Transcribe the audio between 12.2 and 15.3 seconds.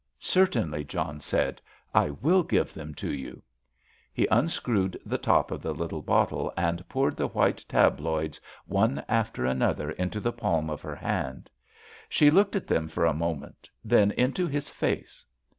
looked at them for a moment, then into his face.